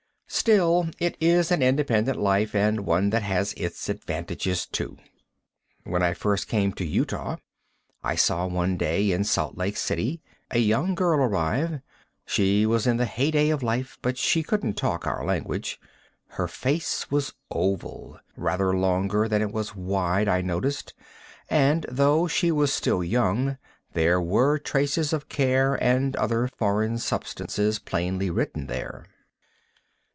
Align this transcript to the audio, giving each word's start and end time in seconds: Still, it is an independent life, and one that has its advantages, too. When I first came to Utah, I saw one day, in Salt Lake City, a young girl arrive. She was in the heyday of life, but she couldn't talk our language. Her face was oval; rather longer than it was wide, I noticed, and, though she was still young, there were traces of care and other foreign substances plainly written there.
Still, 0.33 0.89
it 0.97 1.17
is 1.19 1.51
an 1.51 1.61
independent 1.61 2.17
life, 2.17 2.55
and 2.55 2.85
one 2.85 3.09
that 3.11 3.21
has 3.21 3.51
its 3.53 3.89
advantages, 3.89 4.65
too. 4.65 4.97
When 5.83 6.01
I 6.01 6.13
first 6.15 6.47
came 6.47 6.71
to 6.73 6.85
Utah, 6.85 7.35
I 8.01 8.15
saw 8.15 8.47
one 8.47 8.75
day, 8.77 9.11
in 9.11 9.23
Salt 9.25 9.55
Lake 9.57 9.75
City, 9.77 10.19
a 10.49 10.57
young 10.59 10.95
girl 10.95 11.19
arrive. 11.19 11.81
She 12.25 12.65
was 12.65 12.87
in 12.87 12.95
the 12.97 13.05
heyday 13.05 13.49
of 13.49 13.61
life, 13.61 13.99
but 14.01 14.17
she 14.17 14.41
couldn't 14.41 14.77
talk 14.77 15.05
our 15.05 15.23
language. 15.25 15.79
Her 16.29 16.47
face 16.47 17.11
was 17.11 17.33
oval; 17.51 18.17
rather 18.37 18.75
longer 18.75 19.27
than 19.27 19.41
it 19.43 19.51
was 19.51 19.75
wide, 19.75 20.27
I 20.29 20.41
noticed, 20.41 20.93
and, 21.51 21.85
though 21.89 22.25
she 22.25 22.51
was 22.53 22.73
still 22.73 23.03
young, 23.03 23.57
there 23.93 24.19
were 24.21 24.57
traces 24.57 25.11
of 25.13 25.27
care 25.29 25.75
and 25.75 26.15
other 26.15 26.47
foreign 26.57 26.97
substances 26.99 27.77
plainly 27.79 28.29
written 28.31 28.65
there. 28.67 29.05